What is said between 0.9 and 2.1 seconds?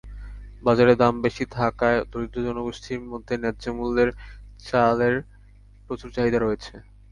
দাম বেশি থাকায়